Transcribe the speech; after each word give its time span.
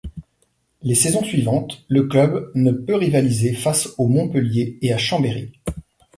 Les 0.81 0.95
saisons 0.95 1.23
suivantes, 1.23 1.83
le 1.87 2.07
club 2.07 2.51
ne 2.55 2.71
peut 2.71 2.95
rivaliser 2.95 3.53
face 3.53 3.87
au 3.99 4.07
Montpellier 4.07 4.79
et 4.81 4.91
à 4.93 4.97
Chambéry. 4.97 5.51